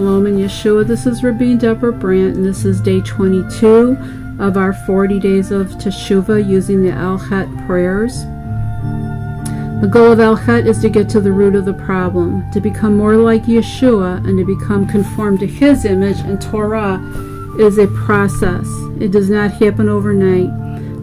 Shalom 0.00 0.24
and 0.24 0.38
Yeshua. 0.38 0.86
This 0.86 1.04
is 1.04 1.22
Rabbin 1.22 1.58
Deborah 1.58 1.92
Brandt, 1.92 2.36
and 2.36 2.42
this 2.42 2.64
is 2.64 2.80
day 2.80 3.02
22 3.02 3.98
of 4.38 4.56
our 4.56 4.72
40 4.72 5.20
days 5.20 5.50
of 5.50 5.66
Teshuvah 5.72 6.48
using 6.48 6.82
the 6.82 6.90
Al 6.90 7.18
Chet 7.18 7.46
prayers. 7.66 8.22
The 9.82 9.90
goal 9.92 10.12
of 10.12 10.18
Al 10.18 10.38
Chet 10.38 10.66
is 10.66 10.78
to 10.78 10.88
get 10.88 11.10
to 11.10 11.20
the 11.20 11.32
root 11.32 11.54
of 11.54 11.66
the 11.66 11.74
problem, 11.74 12.50
to 12.52 12.62
become 12.62 12.96
more 12.96 13.16
like 13.16 13.42
Yeshua, 13.42 14.26
and 14.26 14.38
to 14.38 14.56
become 14.56 14.86
conformed 14.86 15.40
to 15.40 15.46
His 15.46 15.84
image. 15.84 16.20
And 16.20 16.40
Torah 16.40 16.98
is 17.58 17.76
a 17.76 17.86
process, 17.88 18.66
it 18.98 19.10
does 19.10 19.28
not 19.28 19.50
happen 19.50 19.90
overnight. 19.90 20.48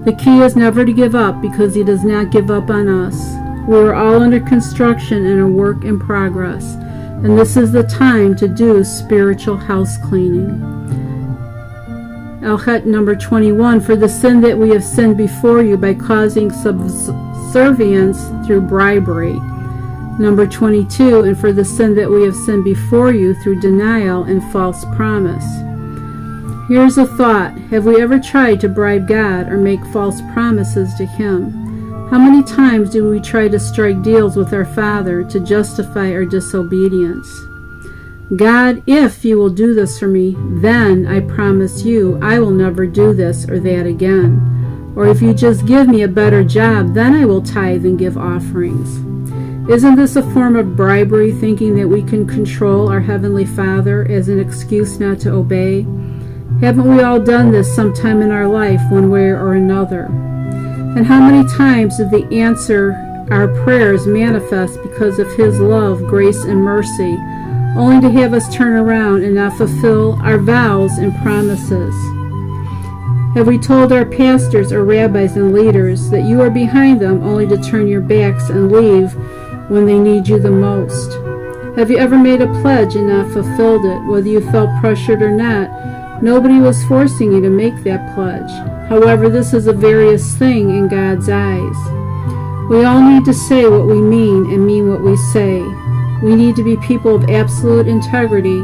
The 0.06 0.14
key 0.14 0.42
is 0.42 0.56
never 0.56 0.84
to 0.84 0.92
give 0.92 1.14
up 1.14 1.40
because 1.40 1.76
He 1.76 1.84
does 1.84 2.04
not 2.04 2.32
give 2.32 2.50
up 2.50 2.72
on 2.72 2.88
us. 2.88 3.16
We 3.68 3.78
are 3.78 3.94
all 3.94 4.24
under 4.24 4.40
construction 4.40 5.28
and 5.28 5.40
a 5.40 5.48
work 5.48 5.84
in 5.84 6.00
progress, 6.00 6.78
and 7.24 7.38
this 7.38 7.58
is 7.58 7.72
the 7.72 7.84
time 7.84 8.36
to 8.36 8.48
do 8.48 8.84
spiritual 8.84 9.58
house 9.58 9.98
cleaning. 9.98 10.62
Al 12.44 12.60
Chet 12.64 12.86
number 12.86 13.16
21 13.16 13.82
For 13.82 13.96
the 13.96 14.08
sin 14.08 14.40
that 14.42 14.58
we 14.58 14.70
have 14.70 14.84
sinned 14.84 15.18
before 15.18 15.64
you 15.64 15.78
by 15.78 15.96
causing 15.96 16.52
subservience 16.52 18.24
through 18.46 18.62
bribery. 18.62 19.40
Number 20.20 20.46
22 20.46 21.24
And 21.24 21.38
for 21.38 21.52
the 21.52 21.66
sin 21.66 21.96
that 21.96 22.10
we 22.10 22.22
have 22.24 22.36
sinned 22.36 22.64
before 22.64 23.12
you 23.12 23.34
through 23.42 23.62
denial 23.62 24.24
and 24.24 24.44
false 24.52 24.86
promise. 24.96 25.46
Here's 26.70 27.00
a 27.00 27.08
thought 27.08 27.58
Have 27.72 27.86
we 27.86 28.00
ever 28.00 28.20
tried 28.20 28.62
to 28.62 28.70
bribe 28.70 29.08
God 29.08 29.50
or 29.50 29.58
make 29.58 29.84
false 29.88 30.22
promises 30.34 30.94
to 30.96 31.06
Him? 31.06 31.67
How 32.10 32.18
many 32.18 32.42
times 32.42 32.92
do 32.92 33.10
we 33.10 33.20
try 33.20 33.50
to 33.50 33.60
strike 33.60 34.02
deals 34.02 34.38
with 34.38 34.54
our 34.54 34.64
Father 34.64 35.26
to 35.26 35.42
justify 35.42 36.14
our 36.14 36.24
disobedience? 36.24 37.28
God, 38.38 38.82
if 38.88 39.26
you 39.26 39.38
will 39.38 39.50
do 39.50 39.74
this 39.74 40.00
for 40.00 40.08
me, 40.08 40.38
then 40.62 41.06
I 41.06 41.20
promise 41.20 41.84
you 41.84 42.18
I 42.22 42.40
will 42.40 42.52
never 42.52 42.88
do 42.88 43.12
this 43.12 43.50
or 43.50 43.60
that 43.60 43.86
again. 43.86 44.94
Or 44.96 45.08
if 45.08 45.22
you 45.22 45.34
just 45.34 45.66
give 45.66 45.90
me 45.90 46.04
a 46.04 46.08
better 46.08 46.46
job, 46.46 46.94
then 46.94 47.14
I 47.14 47.26
will 47.26 47.42
tithe 47.42 47.86
and 47.86 48.00
give 48.00 48.18
offerings. 48.18 48.88
Isn't 49.70 49.96
this 49.96 50.16
a 50.16 50.24
form 50.32 50.56
of 50.56 50.78
bribery, 50.78 51.34
thinking 51.34 51.76
that 51.76 51.90
we 51.90 52.04
can 52.04 52.26
control 52.26 52.88
our 52.88 53.02
Heavenly 53.02 53.46
Father 53.46 54.08
as 54.10 54.30
an 54.30 54.40
excuse 54.40 54.98
not 54.98 55.20
to 55.20 55.34
obey? 55.34 55.82
Haven't 56.62 56.88
we 56.88 57.04
all 57.04 57.20
done 57.20 57.52
this 57.52 57.76
sometime 57.76 58.22
in 58.22 58.32
our 58.32 58.48
life, 58.48 58.80
one 58.90 59.10
way 59.10 59.26
or 59.26 59.56
another? 59.56 60.10
And 60.96 61.06
how 61.06 61.20
many 61.20 61.48
times 61.50 61.98
did 61.98 62.12
the 62.12 62.26
answer 62.36 62.94
our 63.30 63.48
prayers 63.64 64.08
manifest 64.08 64.82
because 64.82 65.20
of 65.20 65.32
His 65.34 65.60
love, 65.60 66.00
grace, 66.08 66.44
and 66.44 66.64
mercy, 66.64 67.18
only 67.76 68.02
to 68.02 68.10
have 68.12 68.34
us 68.34 68.54
turn 68.56 68.74
around 68.74 69.24
and 69.24 69.36
not 69.36 69.58
fulfill 69.58 70.20
our 70.22 70.38
vows 70.38 70.98
and 70.98 71.16
promises? 71.18 71.94
Have 73.36 73.46
we 73.46 73.60
told 73.60 73.92
our 73.92 74.06
pastors 74.06 74.72
or 74.72 74.84
rabbis 74.84 75.36
and 75.36 75.54
leaders 75.54 76.10
that 76.10 76.24
you 76.24 76.42
are 76.42 76.50
behind 76.50 77.00
them 77.00 77.22
only 77.22 77.46
to 77.48 77.58
turn 77.58 77.88
your 77.88 78.02
backs 78.02 78.50
and 78.50 78.72
leave 78.72 79.14
when 79.70 79.86
they 79.86 80.00
need 80.00 80.28
you 80.28 80.40
the 80.40 80.50
most? 80.50 81.14
Have 81.78 81.92
you 81.92 81.98
ever 81.98 82.18
made 82.18 82.42
a 82.42 82.52
pledge 82.62 82.96
and 82.96 83.10
not 83.10 83.32
fulfilled 83.32 83.86
it, 83.86 84.00
whether 84.10 84.28
you 84.28 84.42
felt 84.50 84.80
pressured 84.82 85.22
or 85.22 85.30
not? 85.30 85.70
Nobody 86.22 86.60
was 86.60 86.84
forcing 86.86 87.32
you 87.32 87.42
to 87.42 87.50
make 87.50 87.84
that 87.84 88.16
pledge. 88.16 88.50
However, 88.90 89.30
this 89.30 89.54
is 89.54 89.68
a 89.68 89.74
various 89.74 90.36
thing 90.36 90.70
in 90.72 90.88
God's 90.88 91.30
eyes. 91.30 91.78
We 92.70 92.84
all 92.86 93.02
need 93.02 93.24
to 93.26 93.34
say 93.34 93.68
what 93.68 93.86
we 93.86 94.02
mean 94.02 94.52
and 94.52 94.66
mean 94.66 94.90
what 94.90 95.02
we 95.02 95.16
say. 95.16 95.62
We 96.24 96.36
need 96.36 96.56
to 96.56 96.64
be 96.64 96.76
people 96.78 97.16
of 97.16 97.30
absolute 97.30 97.88
integrity, 97.88 98.62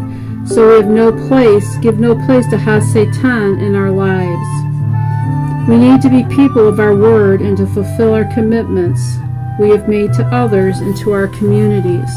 so 0.48 0.70
we 0.70 0.76
have 0.76 0.88
no 0.88 1.12
place, 1.28 1.78
give 1.78 2.00
no 2.00 2.16
place 2.26 2.48
to 2.48 2.58
Hasatan 2.58 3.62
in 3.62 3.76
our 3.76 3.92
lives. 3.92 5.70
We 5.70 5.78
need 5.78 6.02
to 6.02 6.10
be 6.10 6.24
people 6.36 6.68
of 6.68 6.80
our 6.80 6.96
word 6.96 7.42
and 7.42 7.56
to 7.58 7.68
fulfill 7.68 8.14
our 8.14 8.26
commitments 8.34 9.18
we 9.60 9.70
have 9.70 9.88
made 9.88 10.12
to 10.14 10.26
others 10.28 10.80
and 10.80 10.98
to 10.98 11.12
our 11.12 11.28
communities. 11.28 12.10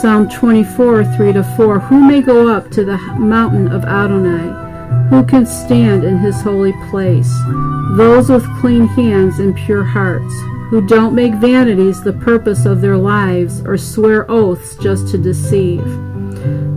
Psalm 0.00 0.28
24, 0.28 1.04
3 1.16 1.32
to 1.34 1.44
4. 1.56 1.78
Who 1.78 2.04
may 2.04 2.20
go 2.20 2.48
up 2.48 2.70
to 2.72 2.84
the 2.84 2.96
mountain 3.16 3.68
of 3.68 3.84
Adonai? 3.84 5.08
Who 5.08 5.24
can 5.24 5.46
stand 5.46 6.04
in 6.04 6.18
his 6.18 6.42
holy 6.42 6.72
place? 6.90 7.32
Those 7.96 8.28
with 8.28 8.44
clean 8.60 8.88
hands 8.88 9.38
and 9.38 9.54
pure 9.54 9.84
hearts, 9.84 10.34
who 10.68 10.84
don't 10.86 11.14
make 11.14 11.34
vanities 11.34 12.02
the 12.02 12.12
purpose 12.12 12.66
of 12.66 12.80
their 12.80 12.96
lives 12.96 13.62
or 13.64 13.78
swear 13.78 14.28
oaths 14.30 14.74
just 14.76 15.08
to 15.08 15.18
deceive. 15.18 15.84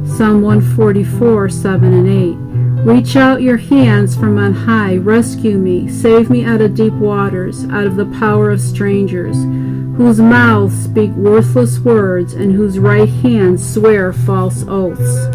Psalm 0.07 0.41
144, 0.41 1.49
7 1.49 1.93
and 1.93 2.07
8. 2.07 2.46
Reach 2.85 3.15
out 3.15 3.41
your 3.41 3.57
hands 3.57 4.15
from 4.15 4.37
on 4.37 4.53
high, 4.53 4.97
rescue 4.97 5.57
me, 5.57 5.89
save 5.89 6.29
me 6.29 6.45
out 6.45 6.61
of 6.61 6.75
deep 6.75 6.93
waters, 6.93 7.65
out 7.65 7.85
of 7.85 7.95
the 7.95 8.05
power 8.05 8.49
of 8.49 8.61
strangers, 8.61 9.35
whose 9.97 10.19
mouths 10.19 10.83
speak 10.83 11.11
worthless 11.11 11.79
words 11.79 12.33
and 12.33 12.53
whose 12.53 12.79
right 12.79 13.09
hands 13.09 13.73
swear 13.73 14.13
false 14.13 14.63
oaths. 14.67 15.27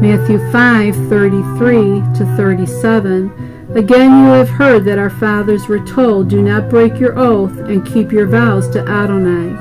Matthew 0.00 0.38
5:33 0.52 2.00
to 2.14 2.24
37. 2.36 3.32
Again 3.74 4.24
you 4.24 4.30
have 4.30 4.48
heard 4.48 4.84
that 4.84 4.98
our 4.98 5.10
fathers 5.10 5.68
were 5.68 5.84
told, 5.84 6.28
Do 6.28 6.40
not 6.40 6.70
break 6.70 6.98
your 6.98 7.18
oath 7.18 7.58
and 7.58 7.84
keep 7.84 8.12
your 8.12 8.26
vows 8.26 8.68
to 8.70 8.88
Adonai. 8.88 9.54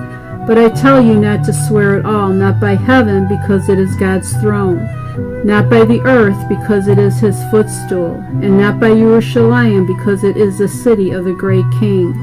But 0.46 0.58
I 0.58 0.70
tell 0.70 1.02
you 1.02 1.18
not 1.18 1.44
to 1.46 1.54
swear 1.54 1.98
at 2.00 2.06
all, 2.06 2.30
not 2.30 2.60
by 2.62 2.76
heaven, 2.76 3.28
because 3.28 3.68
it 3.68 3.80
is 3.80 3.96
God's 3.96 4.32
throne, 4.38 4.88
not 5.44 5.70
by 5.70 5.86
the 5.86 6.02
earth, 6.02 6.38
because 6.50 6.88
it 6.88 7.00
is 7.00 7.20
his 7.20 7.38
footstool, 7.52 8.16
and 8.42 8.58
not 8.58 8.80
by 8.80 8.90
Jerusalem, 8.90 9.86
because 9.86 10.24
it 10.24 10.38
is 10.38 10.58
the 10.58 10.68
city 10.68 11.12
of 11.12 11.26
the 11.26 11.34
great 11.34 11.66
king. 11.80 12.14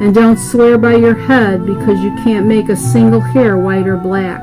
And 0.00 0.14
don't 0.14 0.38
swear 0.38 0.78
by 0.78 0.94
your 0.94 1.14
head, 1.14 1.66
because 1.66 2.00
you 2.00 2.14
can't 2.24 2.46
make 2.46 2.68
a 2.68 2.76
single 2.76 3.20
hair 3.20 3.58
white 3.58 3.86
or 3.86 3.96
black. 3.96 4.42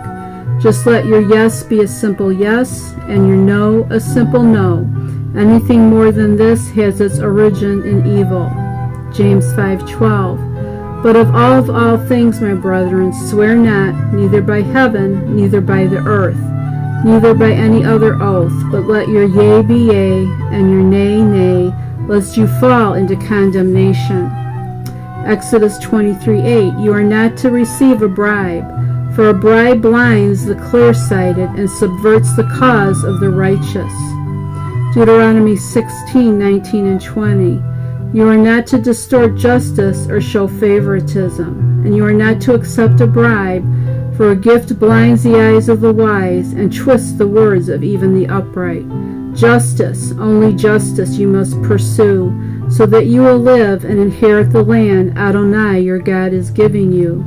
Just 0.59 0.85
let 0.87 1.05
your 1.05 1.21
yes 1.21 1.63
be 1.63 1.81
a 1.81 1.87
simple 1.87 2.31
yes 2.31 2.93
and 3.07 3.27
your 3.27 3.37
no 3.37 3.87
a 3.91 3.99
simple 3.99 4.41
no. 4.41 4.87
Anything 5.35 5.87
more 5.89 6.11
than 6.11 6.35
this 6.35 6.69
has 6.71 6.99
its 6.99 7.19
origin 7.19 7.83
in 7.83 8.19
evil. 8.19 8.49
James 9.13 9.45
5:12. 9.53 10.39
But 11.03 11.15
of 11.15 11.35
all 11.35 11.59
of 11.59 11.69
all 11.69 11.97
things, 11.97 12.41
my 12.41 12.55
brethren, 12.55 13.13
swear 13.13 13.55
not, 13.55 14.13
neither 14.13 14.41
by 14.41 14.61
heaven, 14.61 15.35
neither 15.35 15.61
by 15.61 15.85
the 15.85 15.99
earth, 15.99 16.41
neither 17.05 17.33
by 17.33 17.51
any 17.51 17.83
other 17.83 18.21
oath, 18.21 18.53
but 18.71 18.87
let 18.87 19.07
your 19.07 19.25
yea 19.25 19.61
be 19.61 19.75
yea, 19.75 20.25
and 20.51 20.71
your 20.71 20.83
nay 20.83 21.21
nay, 21.21 21.73
lest 22.07 22.37
you 22.37 22.47
fall 22.59 22.93
into 22.93 23.15
condemnation. 23.15 24.31
Exodus 25.25 25.77
23:8. 25.79 26.79
You 26.79 26.93
are 26.93 27.03
not 27.03 27.35
to 27.37 27.49
receive 27.49 28.01
a 28.01 28.07
bribe 28.07 28.65
for 29.13 29.29
a 29.29 29.33
bribe 29.33 29.81
blinds 29.81 30.45
the 30.45 30.55
clear-sighted 30.55 31.49
and 31.57 31.69
subverts 31.69 32.35
the 32.35 32.43
cause 32.43 33.03
of 33.03 33.19
the 33.19 33.29
righteous. 33.29 33.93
Deuteronomy 34.93 35.55
16, 35.55 36.37
19, 36.37 36.87
and 36.87 37.01
20. 37.01 37.61
You 38.13 38.27
are 38.27 38.37
not 38.37 38.65
to 38.67 38.77
distort 38.77 39.35
justice 39.35 40.07
or 40.07 40.21
show 40.21 40.47
favoritism, 40.47 41.83
and 41.83 41.95
you 41.95 42.05
are 42.05 42.13
not 42.13 42.39
to 42.41 42.53
accept 42.53 43.01
a 43.01 43.07
bribe, 43.07 43.65
for 44.17 44.31
a 44.31 44.35
gift 44.35 44.79
blinds 44.79 45.21
the 45.21 45.39
eyes 45.39 45.69
of 45.69 45.79
the 45.79 45.93
wise 45.93 46.51
and 46.53 46.75
twists 46.75 47.11
the 47.11 47.27
words 47.27 47.69
of 47.69 47.83
even 47.83 48.19
the 48.19 48.27
upright. 48.27 48.83
Justice, 49.35 50.11
only 50.13 50.55
justice 50.55 51.17
you 51.17 51.27
must 51.27 51.61
pursue, 51.61 52.33
so 52.67 52.87
that 52.87 53.05
you 53.05 53.21
will 53.21 53.37
live 53.37 53.85
and 53.85 53.99
inherit 53.99 54.51
the 54.51 54.63
land 54.63 55.15
Adonai 55.15 55.81
your 55.81 55.99
God 55.99 56.33
is 56.33 56.49
giving 56.49 56.91
you. 56.91 57.23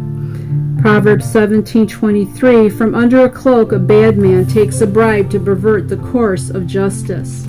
Proverbs 0.83 1.27
17:23 1.27 2.69
From 2.69 2.97
under 2.97 3.25
a 3.25 3.31
cloak 3.31 3.71
a 3.71 3.79
bad 3.79 4.19
man 4.19 4.45
takes 4.45 4.81
a 4.81 4.87
bribe 4.87 5.31
to 5.31 5.39
pervert 5.39 5.89
the 5.89 5.97
course 5.99 6.51
of 6.51 6.67
justice. 6.67 7.47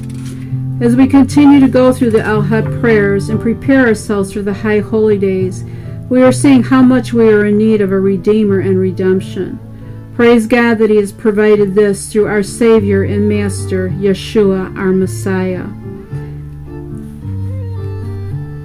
As 0.81 0.95
we 0.95 1.07
continue 1.07 1.59
to 1.59 1.67
go 1.67 1.91
through 1.91 2.11
the 2.11 2.23
Al 2.23 2.47
Chet 2.47 2.65
prayers 2.79 3.29
and 3.29 3.39
prepare 3.39 3.87
ourselves 3.87 4.33
for 4.33 4.43
the 4.43 4.53
high 4.53 4.81
holy 4.81 5.17
days, 5.17 5.63
we 6.11 6.21
are 6.23 6.33
seeing 6.33 6.61
how 6.61 6.81
much 6.81 7.13
we 7.13 7.29
are 7.29 7.45
in 7.45 7.57
need 7.57 7.79
of 7.79 7.93
a 7.93 7.97
redeemer 7.97 8.59
and 8.59 8.77
redemption. 8.77 9.57
Praise 10.13 10.45
God 10.45 10.77
that 10.79 10.89
he 10.89 10.97
has 10.97 11.13
provided 11.13 11.73
this 11.73 12.11
through 12.11 12.27
our 12.27 12.43
Savior 12.43 13.03
and 13.03 13.29
Master, 13.29 13.87
Yeshua, 13.87 14.77
our 14.77 14.91
Messiah. 14.91 15.63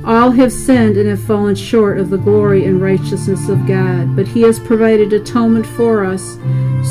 All 0.04 0.32
have 0.32 0.52
sinned 0.52 0.96
and 0.96 1.08
have 1.08 1.22
fallen 1.22 1.54
short 1.54 2.00
of 2.00 2.10
the 2.10 2.18
glory 2.18 2.64
and 2.64 2.82
righteousness 2.82 3.48
of 3.48 3.64
God, 3.64 4.16
but 4.16 4.26
He 4.26 4.42
has 4.42 4.58
provided 4.58 5.12
atonement 5.12 5.66
for 5.66 6.04
us 6.04 6.36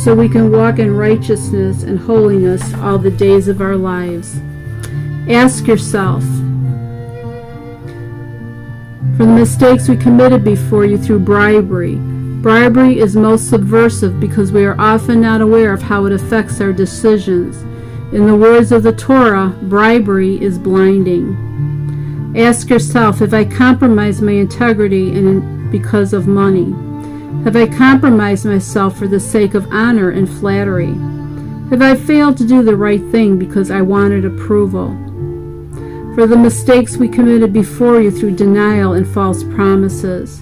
so 0.04 0.16
we 0.16 0.30
can 0.30 0.54
walk 0.54 0.80
in 0.80 0.96
righteousness 0.96 1.84
and 1.84 2.00
holiness 2.00 2.74
all 2.75 2.98
the 2.98 3.12
days 3.12 3.50
of 3.50 3.60
our 3.60 3.75
lives. 3.75 4.40
Ask 5.30 5.68
yourself, 5.68 6.24
for 9.17 9.25
the 9.25 9.33
mistakes 9.33 9.88
we 9.88 9.97
committed 9.97 10.44
before 10.44 10.85
you 10.85 10.97
through 10.97 11.19
bribery, 11.19 11.95
Bribery 12.45 13.00
is 13.00 13.15
most 13.15 13.50
subversive 13.50 14.19
because 14.19 14.51
we 14.51 14.65
are 14.65 14.79
often 14.79 15.19
not 15.19 15.41
aware 15.41 15.73
of 15.73 15.81
how 15.81 16.06
it 16.06 16.13
affects 16.13 16.62
our 16.62 16.71
decisions. 16.71 17.63
In 18.13 18.27
the 18.27 18.35
words 18.35 18.71
of 18.71 18.83
the 18.83 18.94
Torah, 18.94 19.47
bribery 19.63 20.39
is 20.39 20.59
blinding. 20.59 22.35
Ask 22.38 22.69
yourself 22.69 23.23
if 23.23 23.33
I 23.33 23.45
compromise 23.45 24.21
my 24.21 24.33
integrity 24.33 25.17
and 25.17 25.71
because 25.71 26.13
of 26.13 26.27
money. 26.27 26.71
Have 27.45 27.56
I 27.56 27.65
compromised 27.65 28.45
myself 28.45 28.95
for 28.95 29.07
the 29.07 29.19
sake 29.19 29.56
of 29.56 29.65
honor 29.71 30.12
and 30.12 30.29
flattery? 30.29 30.94
Have 31.71 31.81
I 31.81 31.95
failed 31.95 32.38
to 32.38 32.47
do 32.47 32.62
the 32.62 32.75
right 32.75 33.01
thing 33.09 33.39
because 33.39 33.71
I 33.71 33.81
wanted 33.81 34.23
approval? 34.23 34.95
For 36.15 36.25
the 36.25 36.38
mistakes 36.38 36.95
we 36.95 37.09
committed 37.09 37.51
before 37.51 38.00
you 38.00 38.09
through 38.09 38.38
denial 38.38 38.94
and 38.94 39.06
false 39.06 39.44
promises. 39.44 40.41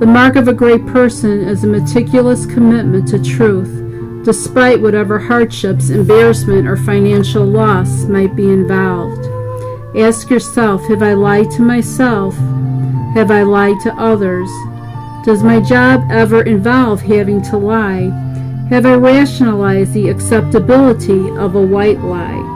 The 0.00 0.06
mark 0.08 0.34
of 0.34 0.48
a 0.48 0.52
great 0.52 0.84
person 0.88 1.40
is 1.40 1.62
a 1.62 1.68
meticulous 1.68 2.46
commitment 2.46 3.06
to 3.08 3.22
truth, 3.22 4.24
despite 4.24 4.82
whatever 4.82 5.20
hardships, 5.20 5.90
embarrassment, 5.90 6.66
or 6.66 6.76
financial 6.76 7.44
loss 7.44 8.06
might 8.06 8.34
be 8.34 8.50
involved. 8.50 9.24
Ask 9.96 10.30
yourself 10.30 10.82
Have 10.88 11.04
I 11.04 11.14
lied 11.14 11.48
to 11.52 11.62
myself? 11.62 12.34
Have 13.14 13.30
I 13.30 13.44
lied 13.44 13.80
to 13.84 13.94
others? 13.94 14.50
Does 15.24 15.44
my 15.44 15.60
job 15.60 16.02
ever 16.10 16.42
involve 16.42 17.00
having 17.00 17.40
to 17.42 17.56
lie? 17.56 18.10
Have 18.68 18.84
I 18.84 18.94
rationalized 18.94 19.92
the 19.92 20.08
acceptability 20.08 21.30
of 21.36 21.54
a 21.54 21.62
white 21.62 22.00
lie? 22.00 22.53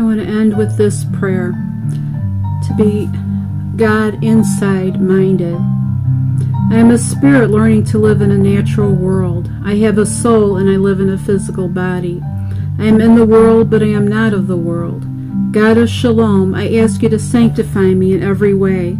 I 0.00 0.02
want 0.02 0.18
to 0.20 0.26
end 0.26 0.56
with 0.56 0.78
this 0.78 1.04
prayer 1.12 1.52
to 1.52 2.74
be 2.74 3.06
God 3.76 4.24
inside 4.24 4.98
minded. 4.98 5.56
I 6.72 6.78
am 6.78 6.90
a 6.90 6.96
spirit 6.96 7.50
learning 7.50 7.84
to 7.86 7.98
live 7.98 8.22
in 8.22 8.30
a 8.30 8.38
natural 8.38 8.94
world. 8.94 9.50
I 9.62 9.74
have 9.74 9.98
a 9.98 10.06
soul 10.06 10.56
and 10.56 10.70
I 10.70 10.76
live 10.76 11.00
in 11.00 11.10
a 11.10 11.18
physical 11.18 11.68
body. 11.68 12.22
I 12.78 12.86
am 12.86 12.98
in 12.98 13.14
the 13.14 13.26
world, 13.26 13.68
but 13.68 13.82
I 13.82 13.88
am 13.88 14.08
not 14.08 14.32
of 14.32 14.46
the 14.46 14.56
world. 14.56 15.04
God 15.52 15.76
of 15.76 15.90
Shalom, 15.90 16.54
I 16.54 16.74
ask 16.76 17.02
you 17.02 17.10
to 17.10 17.18
sanctify 17.18 17.92
me 17.92 18.14
in 18.14 18.22
every 18.22 18.54
way, 18.54 18.92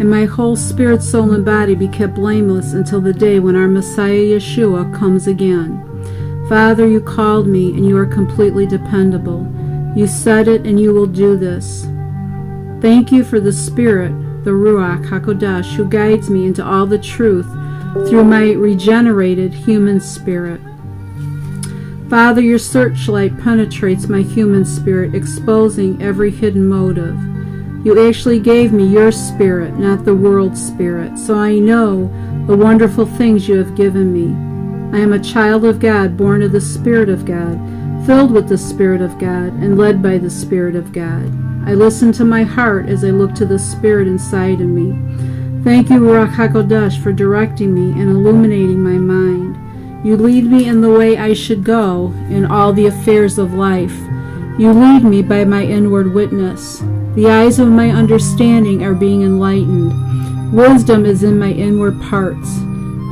and 0.00 0.10
my 0.10 0.24
whole 0.24 0.56
spirit, 0.56 1.04
soul, 1.04 1.30
and 1.30 1.44
body 1.44 1.76
be 1.76 1.86
kept 1.86 2.14
blameless 2.14 2.72
until 2.72 3.00
the 3.00 3.12
day 3.12 3.38
when 3.38 3.54
our 3.54 3.68
Messiah 3.68 4.24
Yeshua 4.24 4.92
comes 4.98 5.28
again. 5.28 5.84
Father, 6.48 6.88
you 6.88 7.00
called 7.00 7.46
me, 7.46 7.70
and 7.74 7.86
you 7.86 7.96
are 7.96 8.06
completely 8.06 8.66
dependable. 8.66 9.46
You 9.98 10.06
said 10.06 10.46
it, 10.46 10.64
and 10.64 10.78
you 10.78 10.94
will 10.94 11.08
do 11.08 11.36
this. 11.36 11.82
Thank 12.80 13.10
you 13.10 13.24
for 13.24 13.40
the 13.40 13.52
Spirit, 13.52 14.12
the 14.44 14.52
Ruach 14.52 15.04
HaKodesh, 15.08 15.74
who 15.74 15.88
guides 15.88 16.30
me 16.30 16.46
into 16.46 16.64
all 16.64 16.86
the 16.86 17.00
truth 17.00 17.46
through 18.08 18.22
my 18.22 18.52
regenerated 18.52 19.52
human 19.52 20.00
spirit. 20.00 20.60
Father, 22.08 22.40
your 22.40 22.60
searchlight 22.60 23.36
penetrates 23.40 24.06
my 24.06 24.22
human 24.22 24.64
spirit, 24.64 25.16
exposing 25.16 26.00
every 26.00 26.30
hidden 26.30 26.68
motive. 26.68 27.16
You 27.84 28.08
actually 28.08 28.38
gave 28.38 28.72
me 28.72 28.86
your 28.86 29.10
spirit, 29.10 29.74
not 29.80 30.04
the 30.04 30.14
world's 30.14 30.64
spirit, 30.64 31.18
so 31.18 31.36
I 31.36 31.58
know 31.58 32.06
the 32.46 32.56
wonderful 32.56 33.04
things 33.04 33.48
you 33.48 33.58
have 33.58 33.74
given 33.74 34.12
me. 34.12 34.28
I 34.96 35.02
am 35.02 35.12
a 35.12 35.18
child 35.18 35.64
of 35.64 35.80
God, 35.80 36.16
born 36.16 36.42
of 36.42 36.52
the 36.52 36.60
Spirit 36.60 37.08
of 37.08 37.24
God, 37.24 37.58
filled 38.08 38.30
with 38.30 38.48
the 38.48 38.56
Spirit 38.56 39.02
of 39.02 39.18
God, 39.18 39.52
and 39.60 39.76
led 39.76 40.02
by 40.02 40.16
the 40.16 40.30
Spirit 40.30 40.74
of 40.74 40.92
God. 40.92 41.30
I 41.68 41.74
listen 41.74 42.10
to 42.12 42.24
my 42.24 42.42
heart 42.42 42.88
as 42.88 43.04
I 43.04 43.08
look 43.08 43.34
to 43.34 43.44
the 43.44 43.58
Spirit 43.58 44.08
inside 44.08 44.62
of 44.62 44.66
me. 44.66 44.92
Thank 45.62 45.90
you, 45.90 46.00
Ruach 46.00 46.32
HaKodesh, 46.32 47.02
for 47.02 47.12
directing 47.12 47.74
me 47.74 48.00
and 48.00 48.08
illuminating 48.08 48.82
my 48.82 48.96
mind. 48.96 50.06
You 50.06 50.16
lead 50.16 50.44
me 50.44 50.66
in 50.66 50.80
the 50.80 50.90
way 50.90 51.18
I 51.18 51.34
should 51.34 51.64
go 51.64 52.14
in 52.30 52.46
all 52.46 52.72
the 52.72 52.86
affairs 52.86 53.36
of 53.36 53.52
life. 53.52 53.98
You 54.58 54.72
lead 54.72 55.04
me 55.04 55.20
by 55.20 55.44
my 55.44 55.64
inward 55.64 56.14
witness. 56.14 56.78
The 57.14 57.28
eyes 57.28 57.58
of 57.58 57.68
my 57.68 57.90
understanding 57.90 58.84
are 58.84 58.94
being 58.94 59.20
enlightened. 59.20 60.54
Wisdom 60.54 61.04
is 61.04 61.24
in 61.24 61.38
my 61.38 61.50
inward 61.50 62.00
parts. 62.00 62.58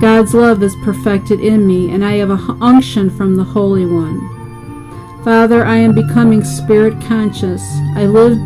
God's 0.00 0.32
love 0.32 0.62
is 0.62 0.74
perfected 0.76 1.40
in 1.40 1.66
me, 1.66 1.92
and 1.92 2.02
I 2.02 2.12
have 2.12 2.30
a 2.30 2.56
unction 2.62 3.10
from 3.10 3.36
the 3.36 3.44
Holy 3.44 3.84
One. 3.84 4.35
Father, 5.26 5.64
I 5.64 5.78
am 5.78 5.92
becoming 5.92 6.44
spirit 6.44 7.00
conscious. 7.00 7.60
I 7.96 8.06
live, 8.06 8.38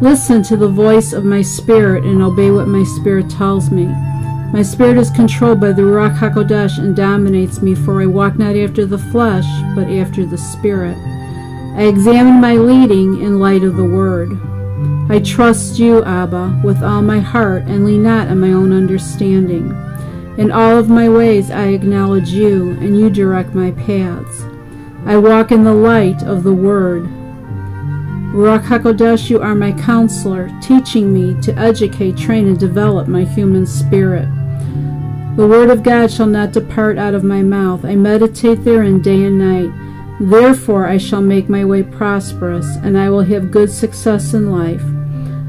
listen 0.00 0.40
to 0.44 0.56
the 0.56 0.68
voice 0.68 1.12
of 1.12 1.24
my 1.24 1.42
spirit 1.42 2.04
and 2.04 2.22
obey 2.22 2.52
what 2.52 2.68
my 2.68 2.84
spirit 2.84 3.28
tells 3.28 3.72
me. 3.72 3.86
My 4.52 4.62
spirit 4.62 4.98
is 4.98 5.10
controlled 5.10 5.60
by 5.60 5.72
the 5.72 5.82
Ruach 5.82 6.16
HaKodesh 6.16 6.78
and 6.78 6.94
dominates 6.94 7.60
me, 7.60 7.74
for 7.74 8.00
I 8.00 8.06
walk 8.06 8.38
not 8.38 8.54
after 8.54 8.86
the 8.86 9.00
flesh, 9.00 9.46
but 9.74 9.90
after 9.90 10.24
the 10.24 10.38
Spirit. 10.38 10.96
I 11.76 11.88
examine 11.88 12.40
my 12.40 12.54
leading 12.54 13.20
in 13.20 13.40
light 13.40 13.64
of 13.64 13.74
the 13.74 13.84
Word. 13.84 14.30
I 15.10 15.18
trust 15.18 15.80
you, 15.80 16.04
Abba, 16.04 16.60
with 16.62 16.84
all 16.84 17.02
my 17.02 17.18
heart, 17.18 17.64
and 17.64 17.84
lean 17.84 18.04
not 18.04 18.28
on 18.28 18.38
my 18.38 18.52
own 18.52 18.72
understanding. 18.72 19.70
In 20.38 20.52
all 20.52 20.78
of 20.78 20.88
my 20.88 21.08
ways 21.08 21.50
I 21.50 21.66
acknowledge 21.66 22.28
you, 22.28 22.76
and 22.78 22.96
you 22.96 23.10
direct 23.10 23.56
my 23.56 23.72
paths. 23.72 24.44
I 25.06 25.16
walk 25.16 25.52
in 25.52 25.64
the 25.64 25.74
light 25.74 26.22
of 26.24 26.42
the 26.42 26.52
Word. 26.54 27.04
Ruach 28.34 28.64
HaKodesh, 28.64 29.30
you 29.30 29.40
are 29.40 29.54
my 29.54 29.72
counselor, 29.72 30.50
teaching 30.60 31.14
me 31.14 31.40
to 31.42 31.56
educate, 31.56 32.16
train, 32.16 32.48
and 32.48 32.58
develop 32.58 33.08
my 33.08 33.24
human 33.24 33.64
spirit. 33.66 34.28
The 35.36 35.46
word 35.46 35.70
of 35.70 35.82
God 35.82 36.10
shall 36.10 36.26
not 36.26 36.52
depart 36.52 36.98
out 36.98 37.14
of 37.14 37.22
my 37.22 37.42
mouth. 37.42 37.84
I 37.84 37.94
meditate 37.94 38.64
therein 38.64 39.00
day 39.00 39.24
and 39.24 39.38
night. 39.38 39.70
Therefore 40.18 40.86
I 40.86 40.98
shall 40.98 41.22
make 41.22 41.48
my 41.48 41.64
way 41.64 41.82
prosperous, 41.82 42.66
and 42.82 42.98
I 42.98 43.08
will 43.08 43.22
have 43.22 43.50
good 43.50 43.70
success 43.70 44.34
in 44.34 44.50
life. 44.50 44.82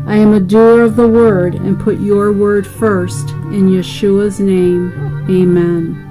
I 0.05 0.17
am 0.17 0.33
a 0.33 0.39
doer 0.39 0.81
of 0.81 0.97
the 0.97 1.07
word, 1.07 1.55
and 1.55 1.79
put 1.79 1.99
your 1.99 2.31
word 2.31 2.67
first. 2.67 3.29
In 3.29 3.69
Yeshua's 3.69 4.39
name, 4.39 4.91
amen. 5.29 6.03